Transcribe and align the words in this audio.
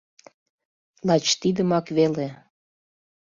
—Лач 1.07 1.25
тидымак 1.41 1.85
веле. 1.97 2.27